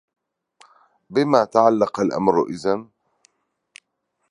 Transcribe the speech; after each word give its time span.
بما 1.13 1.43
تعلق 1.45 1.99
الأمر 1.99 2.43
إذن؟ 2.45 2.89